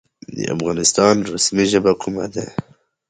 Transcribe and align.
د 0.35 0.37
افغانستان 0.55 1.15
رسمي 1.31 1.65
ژبې 1.71 1.93
کومې 2.01 2.27
دي؟ 2.33 2.47